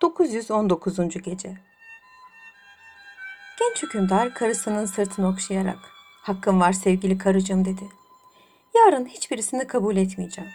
919. 0.00 0.98
Gece 1.22 1.58
Genç 3.58 3.82
hükümdar 3.82 4.34
karısının 4.34 4.86
sırtını 4.86 5.28
okşayarak 5.28 5.78
''Hakkım 6.22 6.60
var 6.60 6.72
sevgili 6.72 7.18
karıcığım'' 7.18 7.64
dedi. 7.64 7.88
''Yarın 8.74 9.06
hiçbirisini 9.06 9.66
kabul 9.66 9.96
etmeyeceğim.'' 9.96 10.50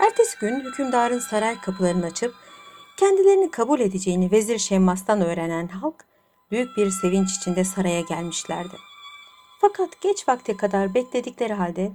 Ertesi 0.00 0.38
gün 0.38 0.60
hükümdarın 0.60 1.18
saray 1.18 1.60
kapılarını 1.60 2.06
açıp 2.06 2.34
kendilerini 2.96 3.50
kabul 3.50 3.80
edeceğini 3.80 4.32
Vezir 4.32 4.58
Şemmas'tan 4.58 5.20
öğrenen 5.20 5.68
halk 5.68 6.04
büyük 6.50 6.76
bir 6.76 6.90
sevinç 6.90 7.36
içinde 7.36 7.64
saraya 7.64 8.00
gelmişlerdi. 8.00 8.76
Fakat 9.60 10.00
geç 10.00 10.28
vakte 10.28 10.56
kadar 10.56 10.94
bekledikleri 10.94 11.52
halde 11.52 11.92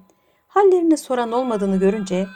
hallerini 0.48 0.98
soran 0.98 1.32
olmadığını 1.32 1.80
görünce 1.80 2.28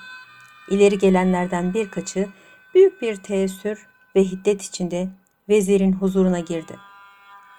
ileri 0.70 0.98
gelenlerden 0.98 1.74
birkaçı 1.74 2.30
büyük 2.78 3.02
bir 3.02 3.16
teessür 3.16 3.88
ve 4.16 4.24
hiddet 4.24 4.62
içinde 4.62 5.10
vezirin 5.50 5.94
huzuruna 5.94 6.40
girdi. 6.40 6.78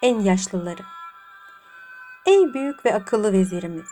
En 0.02 0.20
yaşlıları. 0.20 0.82
Ey 2.26 2.54
büyük 2.54 2.86
ve 2.86 2.94
akıllı 2.94 3.32
vezirimiz! 3.32 3.88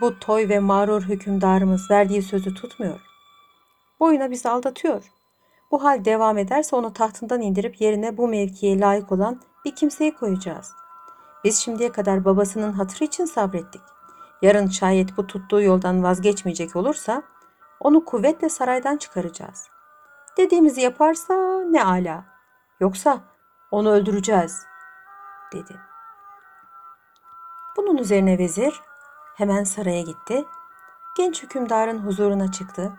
Bu 0.00 0.18
toy 0.18 0.48
ve 0.48 0.58
mağrur 0.58 1.02
hükümdarımız 1.02 1.90
verdiği 1.90 2.22
sözü 2.22 2.54
tutmuyor. 2.54 3.00
Boyuna 4.00 4.30
bizi 4.30 4.48
aldatıyor. 4.48 5.04
Bu 5.70 5.84
hal 5.84 6.04
devam 6.04 6.38
ederse 6.38 6.76
onu 6.76 6.92
tahtından 6.92 7.40
indirip 7.40 7.80
yerine 7.80 8.16
bu 8.16 8.28
mevkiye 8.28 8.80
layık 8.80 9.12
olan 9.12 9.40
bir 9.64 9.74
kimseyi 9.74 10.14
koyacağız. 10.14 10.72
Biz 11.44 11.58
şimdiye 11.58 11.92
kadar 11.92 12.24
babasının 12.24 12.72
hatırı 12.72 13.04
için 13.04 13.24
sabrettik. 13.24 13.82
Yarın 14.42 14.66
şayet 14.66 15.16
bu 15.16 15.26
tuttuğu 15.26 15.62
yoldan 15.62 16.02
vazgeçmeyecek 16.02 16.76
olursa 16.76 17.22
onu 17.80 18.04
kuvvetle 18.04 18.48
saraydan 18.48 18.96
çıkaracağız. 18.96 19.75
Dediğimizi 20.36 20.80
yaparsa 20.80 21.34
ne 21.70 21.84
ala. 21.84 22.24
Yoksa 22.80 23.20
onu 23.70 23.90
öldüreceğiz, 23.90 24.66
dedi. 25.52 25.80
Bunun 27.76 27.96
üzerine 27.96 28.38
vezir 28.38 28.80
hemen 29.36 29.64
saraya 29.64 30.02
gitti. 30.02 30.44
Genç 31.16 31.42
hükümdarın 31.42 31.98
huzuruna 31.98 32.52
çıktı. 32.52 32.92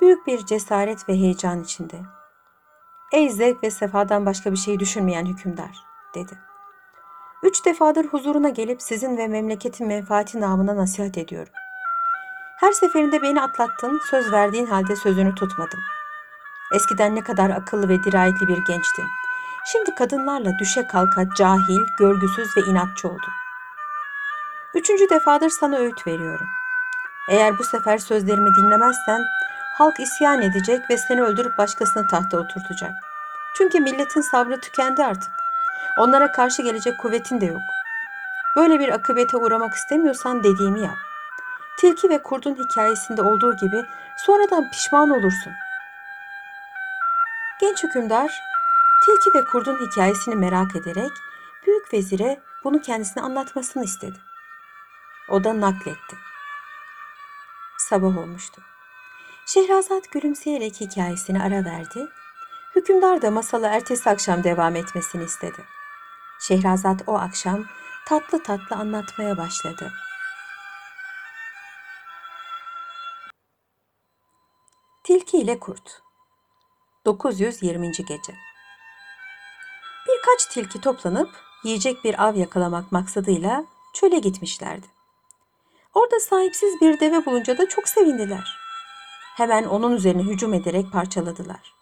Büyük 0.00 0.26
bir 0.26 0.46
cesaret 0.46 1.08
ve 1.08 1.12
heyecan 1.12 1.62
içinde. 1.62 2.00
Ey 3.12 3.30
zevk 3.30 3.62
ve 3.62 3.70
sefadan 3.70 4.26
başka 4.26 4.52
bir 4.52 4.56
şey 4.56 4.80
düşünmeyen 4.80 5.26
hükümdar, 5.26 5.84
dedi. 6.14 6.38
Üç 7.42 7.66
defadır 7.66 8.04
huzuruna 8.04 8.48
gelip 8.48 8.82
sizin 8.82 9.16
ve 9.16 9.28
memleketin 9.28 9.86
menfaati 9.86 10.40
namına 10.40 10.76
nasihat 10.76 11.18
ediyorum. 11.18 11.52
Her 12.60 12.72
seferinde 12.72 13.22
beni 13.22 13.42
atlattın, 13.42 14.00
söz 14.10 14.32
verdiğin 14.32 14.66
halde 14.66 14.96
sözünü 14.96 15.34
tutmadın. 15.34 15.80
Eskiden 16.74 17.14
ne 17.14 17.24
kadar 17.24 17.50
akıllı 17.50 17.88
ve 17.88 18.04
dirayetli 18.04 18.48
bir 18.48 18.58
gençtin. 18.66 19.06
Şimdi 19.72 19.94
kadınlarla 19.94 20.58
düşe 20.58 20.86
kalka 20.86 21.24
cahil, 21.38 21.80
görgüsüz 21.98 22.56
ve 22.56 22.60
inatçı 22.60 23.08
oldun. 23.08 23.32
Üçüncü 24.74 25.10
defadır 25.10 25.50
sana 25.50 25.76
öğüt 25.76 26.06
veriyorum. 26.06 26.48
Eğer 27.28 27.58
bu 27.58 27.64
sefer 27.64 27.98
sözlerimi 27.98 28.54
dinlemezsen 28.54 29.24
halk 29.78 30.00
isyan 30.00 30.42
edecek 30.42 30.90
ve 30.90 30.96
seni 30.96 31.22
öldürüp 31.22 31.58
başkasını 31.58 32.06
tahta 32.06 32.38
oturtacak. 32.38 32.92
Çünkü 33.56 33.80
milletin 33.80 34.20
sabrı 34.20 34.60
tükendi 34.60 35.04
artık. 35.04 35.30
Onlara 35.98 36.32
karşı 36.32 36.62
gelecek 36.62 36.98
kuvvetin 36.98 37.40
de 37.40 37.46
yok. 37.46 37.62
Böyle 38.56 38.80
bir 38.80 38.88
akıbete 38.88 39.36
uğramak 39.36 39.74
istemiyorsan 39.74 40.44
dediğimi 40.44 40.80
yap. 40.80 40.96
Tilki 41.78 42.10
ve 42.10 42.22
kurdun 42.22 42.54
hikayesinde 42.54 43.22
olduğu 43.22 43.56
gibi 43.56 43.86
sonradan 44.16 44.70
pişman 44.70 45.10
olursun. 45.10 45.52
Genç 47.60 47.84
hükümdar 47.84 48.40
tilki 49.04 49.38
ve 49.38 49.44
kurdun 49.44 49.86
hikayesini 49.86 50.34
merak 50.34 50.76
ederek 50.76 51.12
büyük 51.66 51.94
vezire 51.94 52.42
bunu 52.64 52.82
kendisine 52.82 53.22
anlatmasını 53.22 53.84
istedi. 53.84 54.18
O 55.28 55.44
da 55.44 55.60
nakletti. 55.60 56.16
Sabah 57.78 58.18
olmuştu. 58.18 58.62
Şehrazat 59.46 60.12
gülümseyerek 60.12 60.80
hikayesini 60.80 61.42
ara 61.42 61.64
verdi. 61.64 62.08
Hükümdar 62.74 63.22
da 63.22 63.30
masala 63.30 63.68
ertesi 63.68 64.10
akşam 64.10 64.44
devam 64.44 64.76
etmesini 64.76 65.24
istedi. 65.24 65.64
Şehrazat 66.40 67.02
o 67.06 67.18
akşam 67.18 67.64
tatlı 68.06 68.42
tatlı 68.42 68.76
anlatmaya 68.76 69.36
başladı. 69.36 69.92
Tilki 75.04 75.38
ile 75.38 75.58
Kurt 75.58 76.05
920. 77.06 77.92
Gece 77.92 78.34
Birkaç 80.08 80.46
tilki 80.50 80.80
toplanıp 80.80 81.30
yiyecek 81.64 82.04
bir 82.04 82.24
av 82.24 82.34
yakalamak 82.34 82.92
maksadıyla 82.92 83.64
çöle 83.92 84.18
gitmişlerdi. 84.18 84.86
Orada 85.94 86.20
sahipsiz 86.20 86.80
bir 86.80 87.00
deve 87.00 87.26
bulunca 87.26 87.58
da 87.58 87.68
çok 87.68 87.88
sevindiler. 87.88 88.58
Hemen 89.36 89.64
onun 89.64 89.92
üzerine 89.92 90.22
hücum 90.22 90.54
ederek 90.54 90.92
parçaladılar. 90.92 91.74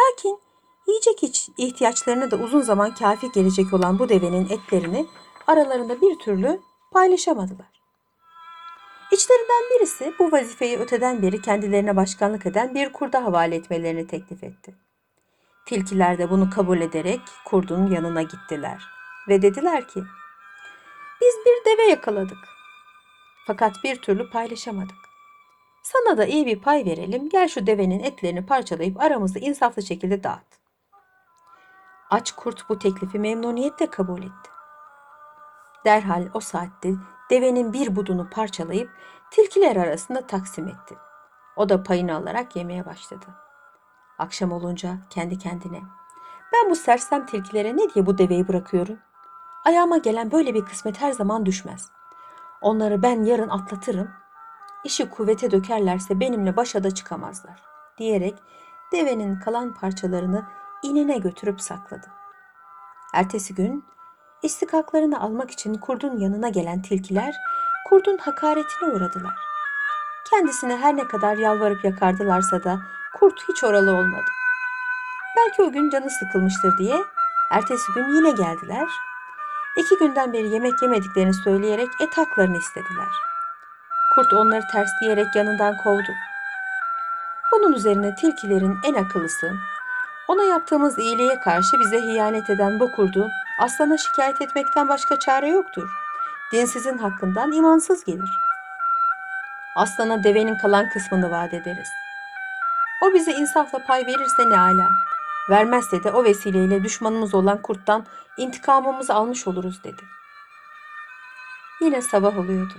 Lakin 0.00 0.38
yiyecek 0.86 1.48
ihtiyaçlarına 1.58 2.30
da 2.30 2.36
uzun 2.36 2.60
zaman 2.60 2.94
kafi 2.94 3.32
gelecek 3.32 3.72
olan 3.72 3.98
bu 3.98 4.08
devenin 4.08 4.48
etlerini 4.48 5.06
aralarında 5.46 6.00
bir 6.00 6.18
türlü 6.18 6.60
paylaşamadılar. 6.90 7.81
İçlerinden 9.12 9.62
birisi 9.70 10.14
bu 10.18 10.32
vazifeyi 10.32 10.78
öteden 10.78 11.22
beri 11.22 11.42
kendilerine 11.42 11.96
başkanlık 11.96 12.46
eden 12.46 12.74
bir 12.74 12.92
kurda 12.92 13.24
havale 13.24 13.56
etmelerini 13.56 14.06
teklif 14.06 14.44
etti. 14.44 14.74
Tilkiler 15.66 16.18
de 16.18 16.30
bunu 16.30 16.50
kabul 16.50 16.80
ederek 16.80 17.20
kurdun 17.44 17.90
yanına 17.90 18.22
gittiler 18.22 18.82
ve 19.28 19.42
dediler 19.42 19.88
ki 19.88 20.02
biz 21.20 21.34
bir 21.46 21.70
deve 21.70 21.82
yakaladık. 21.82 22.38
Fakat 23.46 23.84
bir 23.84 23.96
türlü 23.96 24.30
paylaşamadık. 24.30 24.96
Sana 25.82 26.18
da 26.18 26.24
iyi 26.24 26.46
bir 26.46 26.60
pay 26.60 26.84
verelim. 26.84 27.28
Gel 27.28 27.48
şu 27.48 27.66
devenin 27.66 28.00
etlerini 28.00 28.46
parçalayıp 28.46 29.00
aramızda 29.00 29.38
insaflı 29.38 29.82
şekilde 29.82 30.22
dağıt. 30.22 30.60
Aç 32.10 32.32
kurt 32.32 32.68
bu 32.68 32.78
teklifi 32.78 33.18
memnuniyetle 33.18 33.86
kabul 33.86 34.22
etti. 34.22 34.50
Derhal 35.84 36.28
o 36.34 36.40
saatte 36.40 36.88
devenin 37.30 37.72
bir 37.72 37.96
budunu 37.96 38.30
parçalayıp 38.30 38.90
tilkiler 39.30 39.76
arasında 39.76 40.26
taksim 40.26 40.68
etti. 40.68 40.96
O 41.56 41.68
da 41.68 41.82
payını 41.82 42.16
alarak 42.16 42.56
yemeye 42.56 42.86
başladı. 42.86 43.26
Akşam 44.18 44.52
olunca 44.52 44.96
kendi 45.10 45.38
kendine 45.38 45.82
ben 46.52 46.70
bu 46.70 46.76
sersem 46.76 47.26
tilkilere 47.26 47.76
ne 47.76 47.94
diye 47.94 48.06
bu 48.06 48.18
deveyi 48.18 48.48
bırakıyorum? 48.48 48.98
Ayağıma 49.64 49.98
gelen 49.98 50.30
böyle 50.32 50.54
bir 50.54 50.64
kısmet 50.64 51.00
her 51.00 51.12
zaman 51.12 51.46
düşmez. 51.46 51.90
Onları 52.60 53.02
ben 53.02 53.24
yarın 53.24 53.48
atlatırım. 53.48 54.10
İşi 54.84 55.10
kuvvete 55.10 55.50
dökerlerse 55.50 56.20
benimle 56.20 56.56
başa 56.56 56.84
da 56.84 56.90
çıkamazlar 56.90 57.62
diyerek 57.98 58.38
devenin 58.92 59.40
kalan 59.40 59.74
parçalarını 59.74 60.46
inine 60.82 61.18
götürüp 61.18 61.60
sakladı. 61.60 62.06
Ertesi 63.14 63.54
gün 63.54 63.84
istikaklarını 64.42 65.20
almak 65.20 65.50
için 65.50 65.74
kurdun 65.74 66.18
yanına 66.18 66.48
gelen 66.48 66.82
tilkiler 66.82 67.34
kurdun 67.88 68.18
hakaretine 68.18 68.88
uğradılar. 68.88 69.34
Kendisine 70.30 70.76
her 70.76 70.96
ne 70.96 71.08
kadar 71.08 71.36
yalvarıp 71.36 71.84
yakardılarsa 71.84 72.64
da 72.64 72.78
kurt 73.18 73.48
hiç 73.48 73.64
oralı 73.64 73.90
olmadı. 73.90 74.30
Belki 75.36 75.62
o 75.62 75.72
gün 75.72 75.90
canı 75.90 76.10
sıkılmıştır 76.10 76.78
diye 76.78 76.96
ertesi 77.50 77.92
gün 77.92 78.14
yine 78.14 78.30
geldiler. 78.30 78.88
İki 79.76 79.98
günden 79.98 80.32
beri 80.32 80.48
yemek 80.48 80.82
yemediklerini 80.82 81.34
söyleyerek 81.34 81.88
et 82.00 82.18
haklarını 82.18 82.58
istediler. 82.58 83.08
Kurt 84.14 84.32
onları 84.32 84.62
tersleyerek 84.72 85.36
yanından 85.36 85.76
kovdu. 85.76 86.12
Bunun 87.52 87.72
üzerine 87.72 88.14
tilkilerin 88.14 88.78
en 88.84 88.94
akıllısı, 88.94 89.52
ona 90.28 90.42
yaptığımız 90.42 90.98
iyiliğe 90.98 91.40
karşı 91.40 91.80
bize 91.80 92.00
hiyanet 92.00 92.50
eden 92.50 92.80
bu 92.80 92.92
kurdu 92.92 93.30
aslana 93.58 93.98
şikayet 93.98 94.42
etmekten 94.42 94.88
başka 94.88 95.18
çare 95.18 95.48
yoktur. 95.48 95.90
Dinsizin 96.52 96.98
hakkından 96.98 97.52
imansız 97.52 98.04
gelir. 98.04 98.30
Aslana 99.76 100.24
devenin 100.24 100.58
kalan 100.58 100.88
kısmını 100.88 101.30
vaat 101.30 101.54
ederiz. 101.54 101.88
O 103.02 103.14
bize 103.14 103.32
insafla 103.32 103.78
pay 103.78 104.06
verirse 104.06 104.50
ne 104.50 104.58
ala. 104.58 104.90
Vermezse 105.50 106.04
de 106.04 106.10
o 106.10 106.24
vesileyle 106.24 106.84
düşmanımız 106.84 107.34
olan 107.34 107.62
kurttan 107.62 108.06
intikamımızı 108.36 109.14
almış 109.14 109.46
oluruz 109.46 109.84
dedi. 109.84 110.02
Yine 111.80 112.02
sabah 112.02 112.38
oluyordu. 112.38 112.74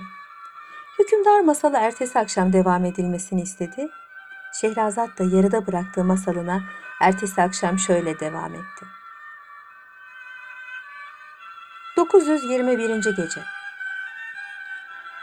Hükümdar 1.00 1.40
masalı 1.40 1.78
ertesi 1.78 2.19
akşam 2.19 2.54
devam 2.54 2.86
edilmesini 2.86 3.42
istedi. 3.42 3.90
Şehrazat 4.61 5.19
da 5.19 5.23
yarıda 5.23 5.67
bıraktığı 5.67 6.03
masalına 6.03 6.61
ertesi 7.01 7.41
akşam 7.41 7.79
şöyle 7.79 8.19
devam 8.19 8.55
etti. 8.55 8.85
921. 11.97 12.89
Gece 12.95 13.41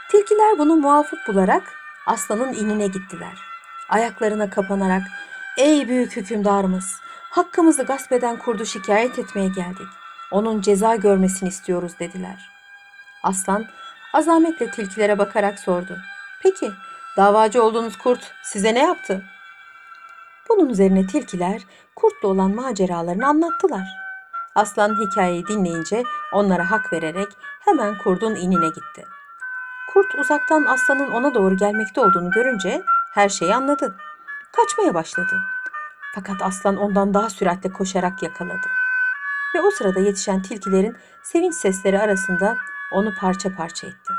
Tilkiler 0.09 0.57
bunu 0.57 0.75
muafık 0.75 1.27
bularak 1.27 1.63
aslanın 2.05 2.53
inine 2.53 2.87
gittiler. 2.87 3.37
Ayaklarına 3.89 4.49
kapanarak 4.49 5.03
''Ey 5.57 5.87
büyük 5.87 6.15
hükümdarımız, 6.15 7.01
Hakkımızı 7.31 7.83
gasp 7.83 8.11
eden 8.11 8.37
kurdu 8.37 8.65
şikayet 8.65 9.19
etmeye 9.19 9.47
geldik. 9.47 9.87
Onun 10.31 10.61
ceza 10.61 10.95
görmesini 10.95 11.49
istiyoruz 11.49 11.99
dediler. 11.99 12.49
Aslan 13.23 13.65
azametle 14.13 14.71
tilkilere 14.71 15.17
bakarak 15.17 15.59
sordu. 15.59 15.97
Peki 16.43 16.71
davacı 17.17 17.63
olduğunuz 17.63 17.97
kurt 17.97 18.33
size 18.43 18.73
ne 18.73 18.79
yaptı? 18.79 19.23
Bunun 20.49 20.69
üzerine 20.69 21.07
tilkiler 21.07 21.61
kurtla 21.95 22.27
olan 22.27 22.55
maceralarını 22.55 23.27
anlattılar. 23.27 23.87
Aslan 24.55 24.95
hikayeyi 25.01 25.47
dinleyince 25.47 26.03
onlara 26.33 26.71
hak 26.71 26.93
vererek 26.93 27.27
hemen 27.65 27.97
kurdun 27.97 28.35
inine 28.35 28.67
gitti. 28.67 29.05
Kurt 29.93 30.15
uzaktan 30.15 30.65
aslanın 30.65 31.11
ona 31.11 31.33
doğru 31.33 31.57
gelmekte 31.57 32.01
olduğunu 32.01 32.31
görünce 32.31 32.83
her 33.13 33.29
şeyi 33.29 33.55
anladı. 33.55 33.95
Kaçmaya 34.51 34.93
başladı. 34.93 35.41
Fakat 36.15 36.41
aslan 36.41 36.77
ondan 36.77 37.13
daha 37.13 37.29
süratle 37.29 37.71
koşarak 37.71 38.23
yakaladı. 38.23 38.67
Ve 39.55 39.61
o 39.61 39.71
sırada 39.71 39.99
yetişen 39.99 40.41
tilkilerin 40.41 40.97
sevinç 41.23 41.55
sesleri 41.55 41.99
arasında 41.99 42.55
onu 42.91 43.15
parça 43.19 43.55
parça 43.55 43.87
etti. 43.87 44.13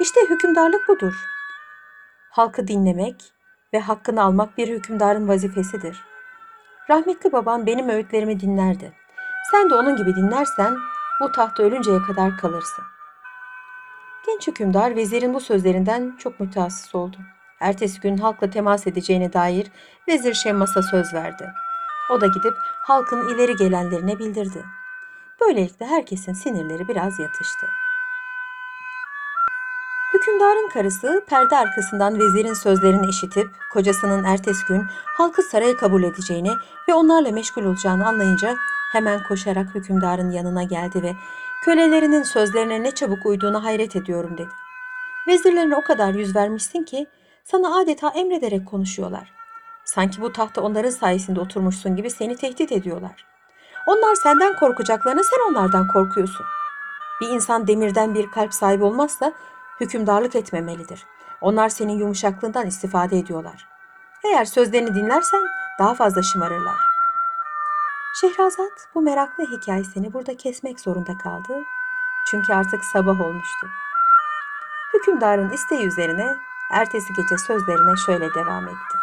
İşte 0.00 0.20
hükümdarlık 0.30 0.88
budur. 0.88 1.14
Halkı 2.36 2.68
dinlemek 2.68 3.32
ve 3.74 3.80
hakkını 3.80 4.22
almak 4.22 4.58
bir 4.58 4.68
hükümdarın 4.68 5.28
vazifesidir. 5.28 6.04
Rahmetli 6.90 7.32
babam 7.32 7.66
benim 7.66 7.88
öğütlerimi 7.88 8.40
dinlerdi. 8.40 8.92
Sen 9.50 9.70
de 9.70 9.74
onun 9.74 9.96
gibi 9.96 10.16
dinlersen 10.16 10.76
bu 11.20 11.32
tahta 11.32 11.62
ölünceye 11.62 11.98
kadar 11.98 12.36
kalırsın. 12.36 12.84
Genç 14.26 14.48
hükümdar 14.48 14.96
vezirin 14.96 15.34
bu 15.34 15.40
sözlerinden 15.40 16.16
çok 16.18 16.40
mütehassıs 16.40 16.94
oldu. 16.94 17.16
Ertesi 17.60 18.00
gün 18.00 18.16
halkla 18.16 18.50
temas 18.50 18.86
edeceğine 18.86 19.32
dair 19.32 19.66
vezir 20.08 20.34
Şemmas'a 20.34 20.82
söz 20.82 21.14
verdi. 21.14 21.52
O 22.10 22.20
da 22.20 22.26
gidip 22.26 22.54
halkın 22.84 23.28
ileri 23.28 23.56
gelenlerine 23.56 24.18
bildirdi. 24.18 24.64
Böylelikle 25.40 25.86
herkesin 25.86 26.32
sinirleri 26.32 26.88
biraz 26.88 27.18
yatıştı. 27.18 27.66
Hükümdarın 30.26 30.68
karısı 30.68 31.24
perde 31.26 31.56
arkasından 31.56 32.20
vezirin 32.20 32.54
sözlerini 32.54 33.08
işitip 33.08 33.50
kocasının 33.72 34.24
ertesi 34.24 34.66
gün 34.66 34.82
halkı 35.04 35.42
saraya 35.42 35.76
kabul 35.76 36.02
edeceğini 36.02 36.50
ve 36.88 36.94
onlarla 36.94 37.30
meşgul 37.30 37.64
olacağını 37.64 38.06
anlayınca 38.06 38.56
hemen 38.92 39.22
koşarak 39.28 39.74
hükümdarın 39.74 40.30
yanına 40.30 40.62
geldi 40.62 41.02
ve 41.02 41.12
kölelerinin 41.64 42.22
sözlerine 42.22 42.82
ne 42.82 42.90
çabuk 42.90 43.26
uyduğuna 43.26 43.64
hayret 43.64 43.96
ediyorum 43.96 44.38
dedi. 44.38 44.48
Vezirlerine 45.28 45.76
o 45.76 45.82
kadar 45.82 46.14
yüz 46.14 46.36
vermişsin 46.36 46.82
ki 46.82 47.06
sana 47.44 47.80
adeta 47.80 48.08
emrederek 48.08 48.66
konuşuyorlar. 48.66 49.32
Sanki 49.84 50.20
bu 50.20 50.32
tahta 50.32 50.60
onların 50.60 50.90
sayesinde 50.90 51.40
oturmuşsun 51.40 51.96
gibi 51.96 52.10
seni 52.10 52.36
tehdit 52.36 52.72
ediyorlar. 52.72 53.26
Onlar 53.86 54.14
senden 54.14 54.56
korkacaklarına 54.56 55.22
sen 55.22 55.50
onlardan 55.50 55.88
korkuyorsun. 55.92 56.46
Bir 57.20 57.28
insan 57.28 57.66
demirden 57.66 58.14
bir 58.14 58.30
kalp 58.30 58.54
sahibi 58.54 58.84
olmazsa 58.84 59.32
hükümdarlık 59.80 60.36
etmemelidir. 60.36 61.06
Onlar 61.40 61.68
senin 61.68 61.98
yumuşaklığından 61.98 62.66
istifade 62.66 63.18
ediyorlar. 63.18 63.68
Eğer 64.24 64.44
sözlerini 64.44 64.94
dinlersen 64.94 65.46
daha 65.78 65.94
fazla 65.94 66.22
şımarırlar. 66.22 66.80
Şehrazat 68.20 68.88
bu 68.94 69.02
meraklı 69.02 69.44
hikayesini 69.44 70.12
burada 70.12 70.36
kesmek 70.36 70.80
zorunda 70.80 71.18
kaldı. 71.18 71.64
Çünkü 72.30 72.52
artık 72.52 72.84
sabah 72.84 73.20
olmuştu. 73.20 73.66
Hükümdarın 74.94 75.50
isteği 75.50 75.86
üzerine 75.86 76.36
ertesi 76.70 77.14
gece 77.14 77.38
sözlerine 77.38 77.96
şöyle 78.06 78.34
devam 78.34 78.68
etti. 78.68 78.96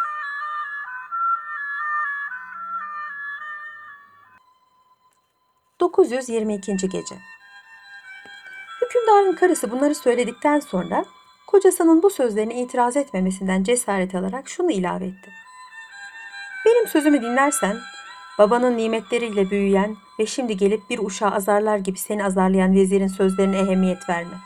...922. 5.80 6.88
Gece 6.88 7.33
Hükümdarın 9.04 9.32
karısı 9.32 9.70
bunları 9.70 9.94
söyledikten 9.94 10.60
sonra... 10.60 11.04
...kocasının 11.46 12.02
bu 12.02 12.10
sözlerine 12.10 12.54
itiraz 12.54 12.96
etmemesinden 12.96 13.62
cesaret 13.62 14.14
alarak 14.14 14.48
şunu 14.48 14.70
ilave 14.70 15.04
etti. 15.04 15.30
Benim 16.66 16.88
sözümü 16.88 17.22
dinlersen... 17.22 17.78
...babanın 18.38 18.76
nimetleriyle 18.76 19.50
büyüyen... 19.50 19.96
...ve 20.18 20.26
şimdi 20.26 20.56
gelip 20.56 20.90
bir 20.90 20.98
uşağı 20.98 21.30
azarlar 21.30 21.78
gibi 21.78 21.98
seni 21.98 22.24
azarlayan 22.24 22.74
vezirin 22.74 23.08
sözlerine 23.08 23.58
ehemmiyet 23.58 24.08
verme. 24.08 24.36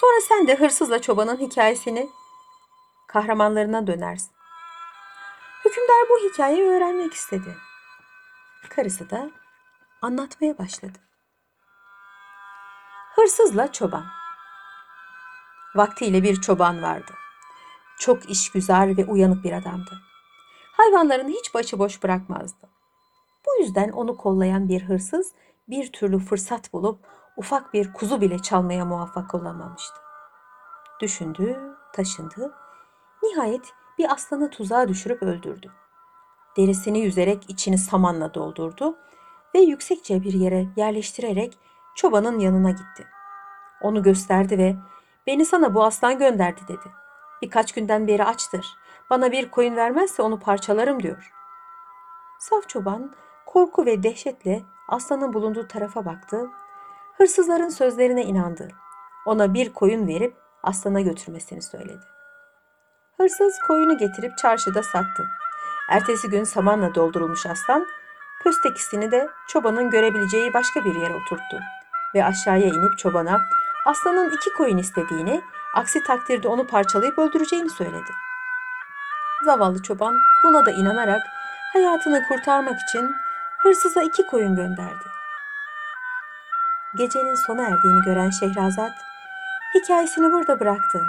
Sonra 0.00 0.20
sen 0.28 0.46
de 0.46 0.54
hırsızla 0.54 1.02
çobanın 1.02 1.36
hikayesini 1.36 2.08
kahramanlarına 3.08 3.86
dönersin. 3.86 4.30
Hükümdar 5.64 6.08
bu 6.10 6.28
hikayeyi 6.28 6.62
öğrenmek 6.62 7.14
istedi. 7.14 7.56
Karısı 8.68 9.10
da 9.10 9.30
anlatmaya 10.02 10.58
başladı. 10.58 11.09
Hırsızla 13.20 13.72
çoban. 13.72 14.04
Vaktiyle 15.74 16.22
bir 16.22 16.40
çoban 16.40 16.82
vardı. 16.82 17.12
Çok 17.98 18.30
işgüzar 18.30 18.96
ve 18.96 19.04
uyanık 19.04 19.44
bir 19.44 19.52
adamdı. 19.52 19.90
Hayvanlarını 20.72 21.30
hiç 21.30 21.54
başıboş 21.54 22.02
bırakmazdı. 22.02 22.68
Bu 23.46 23.62
yüzden 23.62 23.88
onu 23.88 24.16
kollayan 24.16 24.68
bir 24.68 24.82
hırsız 24.82 25.32
bir 25.68 25.92
türlü 25.92 26.18
fırsat 26.18 26.72
bulup 26.72 27.06
ufak 27.36 27.74
bir 27.74 27.92
kuzu 27.92 28.20
bile 28.20 28.38
çalmaya 28.38 28.84
muvaffak 28.84 29.34
olamamıştı. 29.34 29.96
Düşündü, 31.00 31.60
taşındı. 31.92 32.54
Nihayet 33.22 33.72
bir 33.98 34.12
aslanı 34.12 34.50
tuzağa 34.50 34.88
düşürüp 34.88 35.22
öldürdü. 35.22 35.72
Derisini 36.56 37.00
yüzerek 37.00 37.50
içini 37.50 37.78
samanla 37.78 38.34
doldurdu 38.34 38.96
ve 39.54 39.60
yüksekçe 39.60 40.22
bir 40.22 40.32
yere 40.32 40.66
yerleştirerek 40.76 41.58
çobanın 42.00 42.38
yanına 42.38 42.70
gitti. 42.70 43.06
Onu 43.80 44.02
gösterdi 44.02 44.58
ve 44.58 44.76
beni 45.26 45.46
sana 45.46 45.74
bu 45.74 45.84
aslan 45.84 46.18
gönderdi 46.18 46.60
dedi. 46.68 46.90
Birkaç 47.42 47.72
günden 47.72 48.06
beri 48.06 48.24
açtır. 48.24 48.66
Bana 49.10 49.32
bir 49.32 49.50
koyun 49.50 49.76
vermezse 49.76 50.22
onu 50.22 50.38
parçalarım 50.38 51.02
diyor. 51.02 51.32
Saf 52.38 52.68
çoban 52.68 53.14
korku 53.46 53.86
ve 53.86 54.02
dehşetle 54.02 54.62
aslanın 54.88 55.32
bulunduğu 55.32 55.68
tarafa 55.68 56.04
baktı. 56.04 56.46
Hırsızların 57.16 57.68
sözlerine 57.68 58.24
inandı. 58.24 58.68
Ona 59.26 59.54
bir 59.54 59.72
koyun 59.72 60.08
verip 60.08 60.36
aslana 60.62 61.00
götürmesini 61.00 61.62
söyledi. 61.62 62.04
Hırsız 63.16 63.58
koyunu 63.66 63.98
getirip 63.98 64.38
çarşıda 64.38 64.82
sattı. 64.82 65.26
Ertesi 65.90 66.28
gün 66.28 66.44
samanla 66.44 66.94
doldurulmuş 66.94 67.46
aslan, 67.46 67.86
pöstekisini 68.44 69.10
de 69.10 69.28
çobanın 69.48 69.90
görebileceği 69.90 70.54
başka 70.54 70.84
bir 70.84 70.94
yere 70.94 71.14
oturttu. 71.14 71.60
Ve 72.14 72.24
aşağıya 72.24 72.66
inip 72.66 72.98
çobana 72.98 73.40
aslanın 73.86 74.30
iki 74.30 74.52
koyun 74.52 74.78
istediğini, 74.78 75.42
aksi 75.74 76.02
takdirde 76.02 76.48
onu 76.48 76.66
parçalayıp 76.66 77.18
öldüreceğini 77.18 77.70
söyledi. 77.70 78.10
Zavallı 79.44 79.82
çoban 79.82 80.18
buna 80.44 80.66
da 80.66 80.70
inanarak 80.70 81.22
hayatını 81.72 82.22
kurtarmak 82.28 82.80
için 82.88 83.16
hırsıza 83.58 84.02
iki 84.02 84.26
koyun 84.26 84.56
gönderdi. 84.56 85.04
Gecenin 86.94 87.34
sona 87.34 87.62
erdiğini 87.62 88.00
gören 88.04 88.30
Şehrazat 88.30 88.92
hikayesini 89.74 90.32
burada 90.32 90.60
bıraktı. 90.60 91.06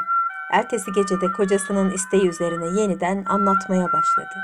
Ertesi 0.52 0.92
gecede 0.92 1.32
kocasının 1.32 1.90
isteği 1.90 2.30
üzerine 2.30 2.82
yeniden 2.82 3.26
anlatmaya 3.26 3.94
başladı. 3.94 4.36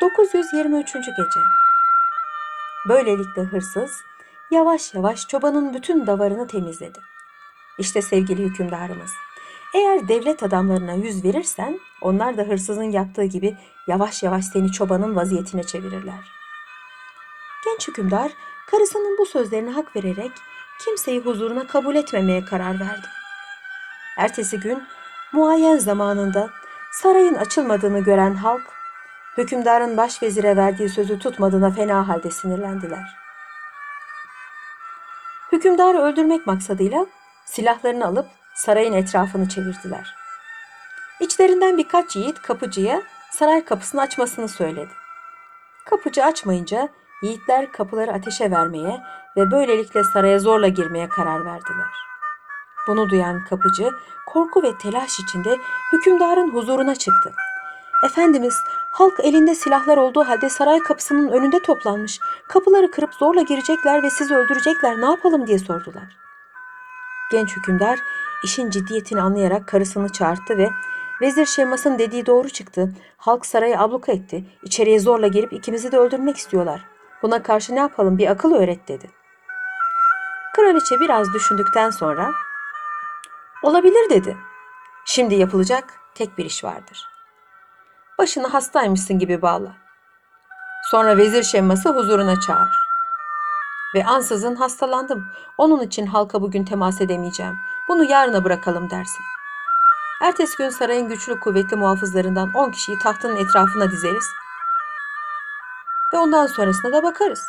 923. 0.00 0.92
Gece 0.92 1.40
Böylelikle 2.88 3.42
hırsız 3.42 3.90
yavaş 4.50 4.94
yavaş 4.94 5.28
çobanın 5.28 5.74
bütün 5.74 6.06
davarını 6.06 6.46
temizledi. 6.46 6.98
İşte 7.78 8.02
sevgili 8.02 8.42
hükümdarımız, 8.42 9.10
eğer 9.74 10.08
devlet 10.08 10.42
adamlarına 10.42 10.92
yüz 10.92 11.24
verirsen 11.24 11.80
onlar 12.02 12.36
da 12.36 12.42
hırsızın 12.42 12.90
yaptığı 12.90 13.24
gibi 13.24 13.56
yavaş 13.86 14.22
yavaş 14.22 14.44
seni 14.44 14.72
çobanın 14.72 15.16
vaziyetine 15.16 15.62
çevirirler. 15.62 16.30
Genç 17.64 17.88
hükümdar 17.88 18.32
karısının 18.70 19.18
bu 19.18 19.26
sözlerine 19.26 19.70
hak 19.70 19.96
vererek 19.96 20.32
kimseyi 20.84 21.20
huzuruna 21.20 21.66
kabul 21.66 21.96
etmemeye 21.96 22.44
karar 22.44 22.80
verdi. 22.80 23.06
Ertesi 24.18 24.60
gün 24.60 24.82
muayyen 25.32 25.78
zamanında 25.78 26.50
sarayın 26.92 27.34
açılmadığını 27.34 28.00
gören 28.00 28.34
halk 28.34 28.79
hükümdarın 29.40 29.96
başvezire 29.96 30.56
verdiği 30.56 30.88
sözü 30.88 31.18
tutmadığına 31.18 31.70
fena 31.70 32.08
halde 32.08 32.30
sinirlendiler. 32.30 33.16
Hükümdarı 35.52 35.98
öldürmek 35.98 36.46
maksadıyla 36.46 37.06
silahlarını 37.44 38.06
alıp 38.06 38.26
sarayın 38.54 38.92
etrafını 38.92 39.48
çevirdiler. 39.48 40.14
İçlerinden 41.20 41.78
birkaç 41.78 42.16
yiğit 42.16 42.42
kapıcıya 42.42 43.02
saray 43.30 43.64
kapısını 43.64 44.00
açmasını 44.00 44.48
söyledi. 44.48 44.92
Kapıcı 45.84 46.24
açmayınca 46.24 46.88
yiğitler 47.22 47.72
kapıları 47.72 48.12
ateşe 48.12 48.50
vermeye 48.50 49.00
ve 49.36 49.50
böylelikle 49.50 50.04
saraya 50.04 50.38
zorla 50.38 50.68
girmeye 50.68 51.08
karar 51.08 51.44
verdiler. 51.44 51.88
Bunu 52.88 53.10
duyan 53.10 53.44
kapıcı 53.44 53.90
korku 54.26 54.62
ve 54.62 54.78
telaş 54.78 55.20
içinde 55.20 55.56
hükümdarın 55.92 56.54
huzuruna 56.54 56.94
çıktı. 56.94 57.32
Efendimiz, 58.04 58.54
halk 58.90 59.20
elinde 59.22 59.54
silahlar 59.54 59.96
olduğu 59.96 60.24
halde 60.24 60.48
saray 60.48 60.78
kapısının 60.78 61.28
önünde 61.28 61.62
toplanmış. 61.62 62.20
Kapıları 62.48 62.90
kırıp 62.90 63.14
zorla 63.14 63.42
girecekler 63.42 64.02
ve 64.02 64.10
sizi 64.10 64.34
öldürecekler. 64.34 65.00
Ne 65.00 65.04
yapalım 65.04 65.46
diye 65.46 65.58
sordular. 65.58 66.16
Genç 67.32 67.56
hükümdar 67.56 67.98
işin 68.44 68.70
ciddiyetini 68.70 69.20
anlayarak 69.20 69.68
karısını 69.68 70.08
çağırttı 70.08 70.58
ve 70.58 70.70
Vezir 71.20 71.46
Şemmas'ın 71.46 71.98
dediği 71.98 72.26
doğru 72.26 72.48
çıktı. 72.48 72.92
Halk 73.16 73.46
sarayı 73.46 73.78
abluka 73.78 74.12
etti. 74.12 74.44
İçeriye 74.62 75.00
zorla 75.00 75.26
girip 75.26 75.52
ikimizi 75.52 75.92
de 75.92 75.98
öldürmek 75.98 76.36
istiyorlar. 76.36 76.84
Buna 77.22 77.42
karşı 77.42 77.74
ne 77.74 77.78
yapalım 77.78 78.18
bir 78.18 78.30
akıl 78.30 78.54
öğret 78.54 78.88
dedi. 78.88 79.10
Kraliçe 80.56 81.00
biraz 81.00 81.34
düşündükten 81.34 81.90
sonra 81.90 82.32
olabilir 83.62 84.10
dedi. 84.10 84.36
Şimdi 85.04 85.34
yapılacak 85.34 85.84
tek 86.14 86.38
bir 86.38 86.44
iş 86.44 86.64
vardır. 86.64 87.09
Başını 88.20 88.46
hastaymışsın 88.46 89.18
gibi 89.18 89.42
bağla. 89.42 89.72
Sonra 90.90 91.16
vezir 91.16 91.42
şemması 91.42 91.88
huzuruna 91.88 92.40
çağır. 92.40 92.68
Ve 93.94 94.04
ansızın 94.04 94.54
hastalandım. 94.54 95.26
Onun 95.58 95.80
için 95.80 96.06
halka 96.06 96.42
bugün 96.42 96.64
temas 96.64 97.00
edemeyeceğim. 97.00 97.54
Bunu 97.88 98.04
yarına 98.04 98.44
bırakalım 98.44 98.90
dersin. 98.90 99.24
Ertesi 100.22 100.56
gün 100.56 100.68
sarayın 100.70 101.08
güçlü 101.08 101.40
kuvvetli 101.40 101.76
muhafızlarından 101.76 102.54
10 102.54 102.70
kişiyi 102.70 102.98
tahtın 102.98 103.36
etrafına 103.36 103.90
dizeriz. 103.90 104.26
Ve 106.12 106.18
ondan 106.18 106.46
sonrasına 106.46 106.92
da 106.92 107.02
bakarız. 107.02 107.42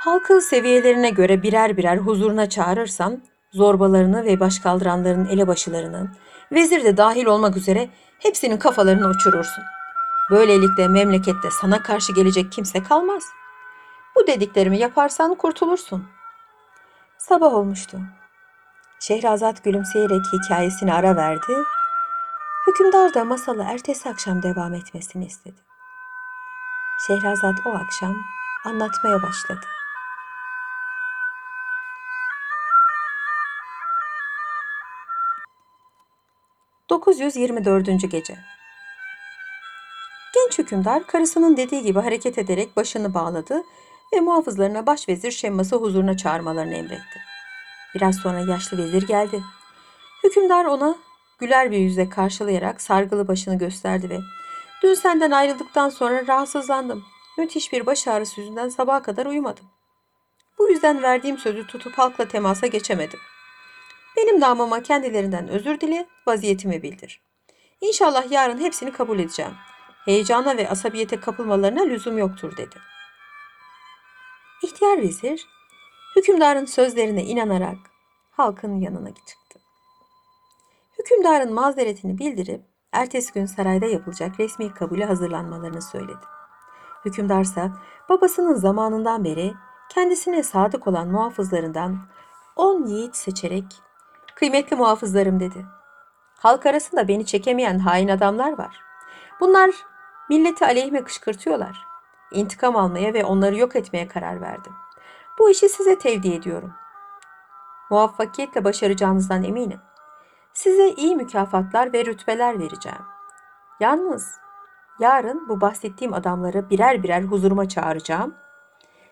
Halkın 0.00 0.38
seviyelerine 0.38 1.10
göre 1.10 1.42
birer 1.42 1.76
birer 1.76 1.96
huzuruna 1.96 2.48
çağırırsan 2.48 3.22
zorbalarını 3.52 4.24
ve 4.24 4.40
başkaldıranların 4.40 5.26
elebaşılarının, 5.26 6.10
vezir 6.52 6.84
de 6.84 6.96
dahil 6.96 7.26
olmak 7.26 7.56
üzere 7.56 7.88
hepsinin 8.18 8.58
kafalarını 8.58 9.08
uçurursun. 9.08 9.64
Böylelikle 10.30 10.88
memlekette 10.88 11.50
sana 11.50 11.82
karşı 11.82 12.12
gelecek 12.12 12.52
kimse 12.52 12.82
kalmaz. 12.82 13.22
Bu 14.16 14.26
dediklerimi 14.26 14.78
yaparsan 14.78 15.34
kurtulursun. 15.34 16.04
Sabah 17.18 17.54
olmuştu. 17.54 18.00
Şehrazat 19.00 19.64
gülümseyerek 19.64 20.20
hikayesini 20.32 20.94
ara 20.94 21.16
verdi. 21.16 21.52
Hükümdar 22.66 23.14
da 23.14 23.24
masalı 23.24 23.62
ertesi 23.62 24.08
akşam 24.08 24.42
devam 24.42 24.74
etmesini 24.74 25.26
istedi. 25.26 25.60
Şehrazat 27.06 27.54
o 27.66 27.70
akşam 27.70 28.16
anlatmaya 28.64 29.22
başladı. 29.22 29.77
...924. 36.90 38.06
Gece 38.06 38.38
Genç 40.34 40.58
hükümdar 40.58 41.06
karısının 41.06 41.56
dediği 41.56 41.82
gibi 41.82 42.00
hareket 42.00 42.38
ederek 42.38 42.76
başını 42.76 43.14
bağladı 43.14 43.62
ve 44.12 44.20
muhafızlarına 44.20 44.86
başvezir 44.86 45.30
Şemmas'ı 45.30 45.76
huzuruna 45.76 46.16
çağırmalarını 46.16 46.74
emretti. 46.74 47.20
Biraz 47.94 48.16
sonra 48.16 48.40
yaşlı 48.40 48.78
vezir 48.78 49.06
geldi. 49.06 49.42
Hükümdar 50.24 50.64
ona 50.64 50.94
güler 51.38 51.70
bir 51.70 51.78
yüzle 51.78 52.08
karşılayarak 52.08 52.80
sargılı 52.80 53.28
başını 53.28 53.58
gösterdi 53.58 54.10
ve 54.10 54.18
''Dün 54.82 54.94
senden 54.94 55.30
ayrıldıktan 55.30 55.88
sonra 55.88 56.26
rahatsızlandım. 56.26 57.04
Müthiş 57.38 57.72
bir 57.72 57.86
baş 57.86 58.08
ağrısı 58.08 58.40
yüzünden 58.40 58.68
sabaha 58.68 59.02
kadar 59.02 59.26
uyumadım. 59.26 59.64
Bu 60.58 60.68
yüzden 60.68 61.02
verdiğim 61.02 61.38
sözü 61.38 61.66
tutup 61.66 61.98
halkla 61.98 62.28
temasa 62.28 62.66
geçemedim. 62.66 63.20
Benim 64.18 64.40
damama 64.40 64.82
kendilerinden 64.82 65.48
özür 65.48 65.80
dile, 65.80 66.06
vaziyetimi 66.26 66.82
bildir. 66.82 67.20
İnşallah 67.80 68.30
yarın 68.30 68.58
hepsini 68.58 68.92
kabul 68.92 69.18
edeceğim. 69.18 69.52
Heyecana 70.04 70.56
ve 70.56 70.70
asabiyete 70.70 71.20
kapılmalarına 71.20 71.82
lüzum 71.82 72.18
yoktur.'' 72.18 72.56
dedi. 72.56 72.76
İhtiyar 74.62 74.98
vezir 74.98 75.46
hükümdarın 76.16 76.64
sözlerine 76.64 77.24
inanarak 77.24 77.76
halkın 78.30 78.80
yanına 78.80 79.08
çıktı. 79.08 79.58
Hükümdarın 80.98 81.54
mazeretini 81.54 82.18
bildirip 82.18 82.60
ertesi 82.92 83.32
gün 83.32 83.46
sarayda 83.46 83.86
yapılacak 83.86 84.40
resmi 84.40 84.74
kabule 84.74 85.04
hazırlanmalarını 85.04 85.82
söyledi. 85.82 86.26
Hükümdarsa 87.04 87.72
babasının 88.08 88.54
zamanından 88.54 89.24
beri 89.24 89.54
kendisine 89.88 90.42
sadık 90.42 90.86
olan 90.86 91.08
muhafızlarından 91.08 92.08
on 92.56 92.86
yiğit 92.86 93.16
seçerek 93.16 93.87
kıymetli 94.38 94.76
muhafızlarım 94.76 95.40
dedi. 95.40 95.66
Halk 96.38 96.66
arasında 96.66 97.08
beni 97.08 97.26
çekemeyen 97.26 97.78
hain 97.78 98.08
adamlar 98.08 98.58
var. 98.58 98.80
Bunlar 99.40 99.70
milleti 100.28 100.64
aleyhime 100.64 101.04
kışkırtıyorlar. 101.04 101.86
İntikam 102.32 102.76
almaya 102.76 103.14
ve 103.14 103.24
onları 103.24 103.56
yok 103.56 103.76
etmeye 103.76 104.08
karar 104.08 104.40
verdim. 104.40 104.72
Bu 105.38 105.50
işi 105.50 105.68
size 105.68 105.98
tevdi 105.98 106.34
ediyorum. 106.34 106.72
Muvaffakiyetle 107.90 108.64
başaracağınızdan 108.64 109.42
eminim. 109.42 109.80
Size 110.52 110.88
iyi 110.88 111.16
mükafatlar 111.16 111.92
ve 111.92 112.04
rütbeler 112.04 112.58
vereceğim. 112.58 113.02
Yalnız 113.80 114.34
yarın 115.00 115.48
bu 115.48 115.60
bahsettiğim 115.60 116.14
adamları 116.14 116.70
birer 116.70 117.02
birer 117.02 117.22
huzuruma 117.22 117.68
çağıracağım. 117.68 118.34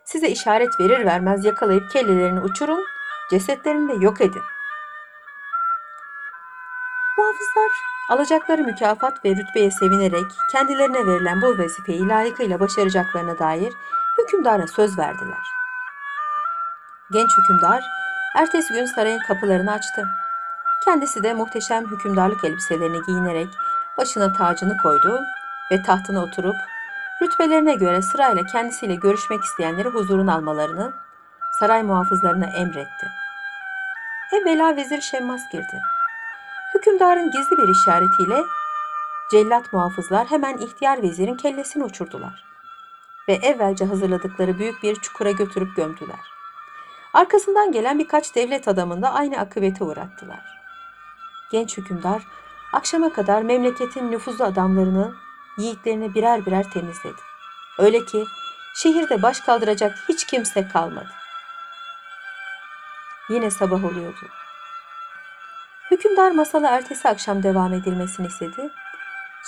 Size 0.05 0.29
işaret 0.29 0.81
verir 0.81 1.05
vermez 1.05 1.45
yakalayıp 1.45 1.91
kellelerini 1.91 2.41
uçurun, 2.41 2.85
cesetlerini 3.31 3.89
de 3.89 4.05
yok 4.05 4.21
edin. 4.21 4.43
Muhafızlar 7.57 7.71
alacakları 8.09 8.63
mükafat 8.63 9.25
ve 9.25 9.31
rütbeye 9.31 9.71
sevinerek 9.71 10.27
kendilerine 10.53 11.07
verilen 11.07 11.43
bu 11.43 11.59
vazifeyi 11.59 12.09
layıkıyla 12.09 12.61
başaracaklarına 12.61 13.39
dair 13.39 13.73
hükümdara 14.19 14.67
söz 14.67 14.99
verdiler. 14.99 15.39
Genç 17.13 17.31
hükümdar 17.39 17.85
ertesi 18.37 18.75
gün 18.75 18.87
sarayın 18.87 19.19
kapılarını 19.19 19.73
açtı. 19.73 20.09
Kendisi 20.85 21.23
de 21.23 21.35
muhteşem 21.35 21.87
hükümdarlık 21.91 22.45
elbiselerini 22.45 23.03
giyinerek 23.07 23.49
başına 23.99 24.33
tacını 24.33 24.77
koydu 24.77 25.21
ve 25.73 25.83
tahtına 25.83 26.23
oturup 26.23 26.57
rütbelerine 27.23 27.75
göre 27.75 28.03
sırayla 28.03 28.47
kendisiyle 28.47 28.95
görüşmek 28.95 29.45
isteyenleri 29.45 29.89
huzurun 29.89 30.27
almalarını 30.27 30.93
saray 31.61 31.83
muhafızlarına 31.83 32.47
emretti. 32.47 33.07
Evvela 34.33 34.77
vezir 34.77 35.01
Şemmas 35.01 35.41
girdi. 35.53 35.96
Hükümdarın 36.75 37.31
gizli 37.31 37.59
bir 37.59 37.69
işaretiyle 37.69 38.45
cellat 39.31 39.73
muhafızlar 39.73 40.27
hemen 40.27 40.59
ihtiyar 40.59 41.03
vezirin 41.03 41.37
kellesini 41.37 41.85
uçurdular 41.85 42.45
ve 43.29 43.35
evvelce 43.35 43.85
hazırladıkları 43.85 44.59
büyük 44.59 44.83
bir 44.83 44.95
çukura 44.95 45.31
götürüp 45.31 45.77
gömdüler. 45.77 46.21
Arkasından 47.15 47.73
gelen 47.73 47.99
birkaç 47.99 48.35
devlet 48.35 48.69
adamında 48.69 49.13
aynı 49.13 49.39
akıbete 49.39 49.85
uğrattılar. 49.85 50.41
Genç 51.53 51.79
hükümdar 51.79 52.23
akşama 52.73 53.13
kadar 53.13 53.43
memleketin 53.43 54.11
nüfuzlu 54.11 54.45
adamlarını, 54.45 55.15
yiğitlerini 55.59 56.15
birer 56.15 56.47
birer 56.47 56.71
temizledi. 56.71 57.21
Öyle 57.79 58.05
ki 58.05 58.25
şehirde 58.75 59.23
baş 59.23 59.41
kaldıracak 59.41 59.99
hiç 60.09 60.27
kimse 60.27 60.69
kalmadı. 60.69 61.11
Yine 63.29 63.51
sabah 63.51 63.85
oluyordu. 63.85 64.27
Hükümdar 65.97 66.31
masala 66.31 66.69
ertesi 66.69 67.09
akşam 67.09 67.43
devam 67.43 67.73
edilmesini 67.73 68.27
istedi. 68.27 68.71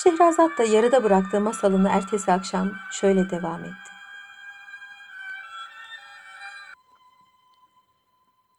Şehrazat 0.02 0.58
da 0.58 0.64
yarıda 0.64 1.04
bıraktığı 1.04 1.40
masalını 1.40 1.88
ertesi 1.88 2.32
akşam 2.32 2.72
şöyle 2.90 3.30
devam 3.30 3.64
etti. 3.64 3.90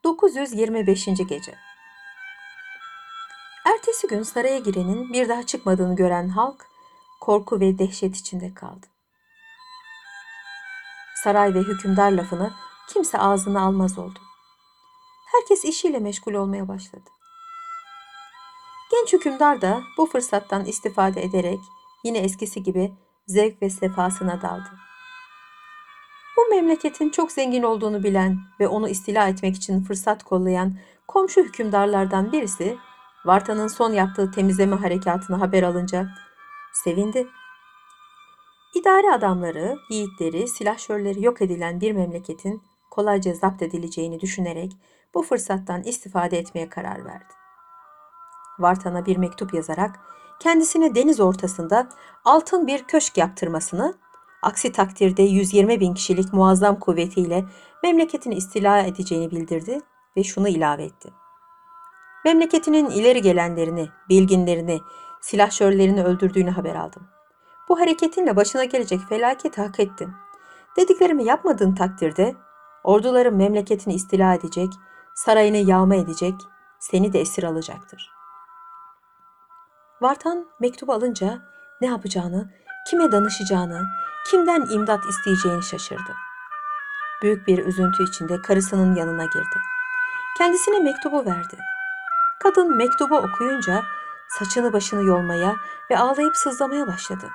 925. 0.03 1.05
Gece 1.05 1.55
Ertesi 3.65 4.07
gün 4.07 4.23
saraya 4.23 4.59
girenin 4.59 5.13
bir 5.13 5.29
daha 5.29 5.45
çıkmadığını 5.45 5.95
gören 5.95 6.29
halk 6.29 6.65
korku 7.21 7.59
ve 7.59 7.79
dehşet 7.79 8.15
içinde 8.15 8.53
kaldı. 8.53 8.87
Saray 11.15 11.53
ve 11.53 11.59
hükümdar 11.59 12.11
lafını 12.11 12.51
kimse 12.89 13.17
ağzına 13.17 13.61
almaz 13.61 13.99
oldu. 13.99 14.19
Herkes 15.31 15.65
işiyle 15.65 15.99
meşgul 15.99 16.33
olmaya 16.33 16.67
başladı. 16.67 17.09
Genç 18.91 19.13
hükümdar 19.13 19.61
da 19.61 19.81
bu 19.97 20.05
fırsattan 20.05 20.65
istifade 20.65 21.23
ederek 21.23 21.59
yine 22.03 22.17
eskisi 22.17 22.63
gibi 22.63 22.91
zevk 23.27 23.61
ve 23.61 23.69
sefasına 23.69 24.41
daldı. 24.41 24.69
Bu 26.37 26.55
memleketin 26.55 27.09
çok 27.09 27.31
zengin 27.31 27.63
olduğunu 27.63 28.03
bilen 28.03 28.39
ve 28.59 28.67
onu 28.67 28.89
istila 28.89 29.27
etmek 29.27 29.55
için 29.55 29.83
fırsat 29.83 30.23
kollayan 30.23 30.73
komşu 31.07 31.43
hükümdarlardan 31.43 32.31
birisi 32.31 32.77
Vartan'ın 33.25 33.67
son 33.67 33.93
yaptığı 33.93 34.31
temizleme 34.31 34.75
harekatını 34.75 35.37
haber 35.37 35.63
alınca 35.63 36.07
sevindi. 36.73 37.27
İdare 38.75 39.11
adamları, 39.11 39.75
yiğitleri, 39.89 40.47
silahşörleri 40.47 41.25
yok 41.25 41.41
edilen 41.41 41.81
bir 41.81 41.91
memleketin 41.91 42.63
kolayca 42.91 43.33
zapt 43.33 43.61
edileceğini 43.61 44.19
düşünerek 44.19 44.71
bu 45.13 45.23
fırsattan 45.23 45.83
istifade 45.83 46.37
etmeye 46.37 46.69
karar 46.69 47.05
verdi. 47.05 47.38
Vartan'a 48.61 49.05
bir 49.05 49.17
mektup 49.17 49.53
yazarak 49.53 49.99
kendisine 50.39 50.95
deniz 50.95 51.19
ortasında 51.19 51.89
altın 52.25 52.67
bir 52.67 52.83
köşk 52.83 53.17
yaptırmasını, 53.17 53.93
aksi 54.41 54.71
takdirde 54.71 55.23
120 55.23 55.79
bin 55.79 55.93
kişilik 55.93 56.33
muazzam 56.33 56.79
kuvvetiyle 56.79 57.45
memleketini 57.83 58.35
istila 58.35 58.79
edeceğini 58.79 59.31
bildirdi 59.31 59.79
ve 60.17 60.23
şunu 60.23 60.47
ilave 60.47 60.83
etti. 60.83 61.13
Memleketinin 62.25 62.89
ileri 62.89 63.21
gelenlerini, 63.21 63.89
bilginlerini, 64.09 64.79
silahşörlerini 65.21 66.03
öldürdüğünü 66.03 66.49
haber 66.49 66.75
aldım. 66.75 67.07
Bu 67.69 67.79
hareketinle 67.79 68.35
başına 68.35 68.63
gelecek 68.63 68.99
felaketi 69.09 69.61
hak 69.61 69.79
ettin. 69.79 70.11
Dediklerimi 70.77 71.23
yapmadığın 71.23 71.75
takdirde 71.75 72.35
orduların 72.83 73.35
memleketini 73.35 73.93
istila 73.93 74.33
edecek, 74.33 74.69
sarayını 75.15 75.57
yağma 75.57 75.95
edecek, 75.95 76.33
seni 76.79 77.13
de 77.13 77.19
esir 77.19 77.43
alacaktır. 77.43 78.18
Vartan 80.01 80.45
mektubu 80.59 80.93
alınca 80.93 81.39
ne 81.81 81.87
yapacağını, 81.87 82.49
kime 82.87 83.11
danışacağını, 83.11 83.81
kimden 84.27 84.65
imdat 84.73 85.05
isteyeceğini 85.05 85.63
şaşırdı. 85.63 86.13
Büyük 87.21 87.47
bir 87.47 87.65
üzüntü 87.65 88.03
içinde 88.03 88.41
karısının 88.41 88.95
yanına 88.95 89.25
girdi. 89.25 89.59
Kendisine 90.37 90.79
mektubu 90.79 91.25
verdi. 91.25 91.57
Kadın 92.39 92.77
mektubu 92.77 93.17
okuyunca 93.17 93.83
saçını 94.29 94.73
başını 94.73 95.03
yolmaya 95.03 95.55
ve 95.91 95.97
ağlayıp 95.97 96.37
sızlamaya 96.37 96.87
başladı. 96.87 97.25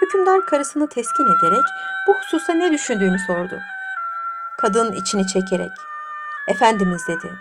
Hükümdar 0.00 0.46
karısını 0.46 0.88
teskin 0.88 1.38
ederek 1.38 1.64
bu 2.08 2.14
hususta 2.14 2.54
ne 2.54 2.72
düşündüğünü 2.72 3.18
sordu. 3.18 3.58
Kadın 4.58 4.92
içini 4.92 5.26
çekerek, 5.26 5.72
Efendimiz 6.48 7.08
dedi, 7.08 7.32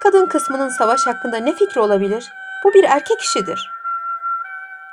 kadın 0.00 0.26
kısmının 0.26 0.68
savaş 0.68 1.06
hakkında 1.06 1.36
ne 1.36 1.54
fikri 1.54 1.80
olabilir? 1.80 2.32
Bu 2.64 2.74
bir 2.74 2.84
erkek 2.84 3.20
işidir. 3.20 3.70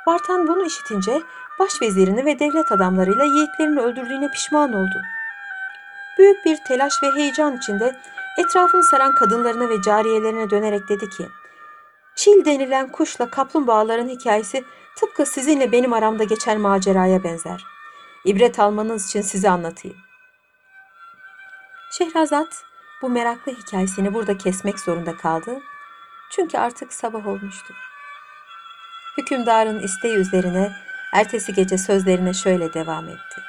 Vartan 0.06 0.48
bunu 0.48 0.66
işitince 0.66 1.22
başvezirini 1.58 2.24
ve 2.24 2.38
devlet 2.38 2.72
adamlarıyla 2.72 3.24
yiğitlerini 3.24 3.80
öldürdüğüne 3.80 4.30
pişman 4.30 4.72
oldu. 4.72 5.02
Büyük 6.18 6.44
bir 6.44 6.56
telaş 6.68 7.02
ve 7.02 7.10
heyecan 7.10 7.56
içinde 7.56 7.96
etrafını 8.38 8.84
saran 8.84 9.14
kadınlarına 9.14 9.68
ve 9.68 9.82
cariyelerine 9.82 10.50
dönerek 10.50 10.88
dedi 10.88 11.10
ki, 11.10 11.28
Çil 12.16 12.44
denilen 12.44 12.92
kuşla 12.92 13.30
kaplumbağaların 13.30 14.08
hikayesi 14.08 14.64
tıpkı 14.96 15.26
sizinle 15.26 15.72
benim 15.72 15.92
aramda 15.92 16.24
geçen 16.24 16.60
maceraya 16.60 17.24
benzer. 17.24 17.64
İbret 18.24 18.58
almanız 18.58 19.06
için 19.06 19.20
size 19.20 19.50
anlatayım. 19.50 19.96
Şehrazat 21.90 22.64
bu 23.02 23.08
meraklı 23.08 23.52
hikayesini 23.52 24.14
burada 24.14 24.38
kesmek 24.38 24.80
zorunda 24.80 25.16
kaldı. 25.16 25.60
Çünkü 26.30 26.58
artık 26.58 26.92
sabah 26.92 27.26
olmuştu. 27.26 27.74
Hükümdarın 29.18 29.80
isteği 29.80 30.14
üzerine 30.14 30.76
ertesi 31.12 31.54
gece 31.54 31.78
sözlerine 31.78 32.34
şöyle 32.34 32.74
devam 32.74 33.08
etti. 33.08 33.40